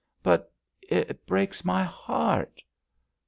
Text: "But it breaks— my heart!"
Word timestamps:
"But 0.23 0.51
it 0.81 1.27
breaks— 1.27 1.63
my 1.63 1.83
heart!" 1.83 2.63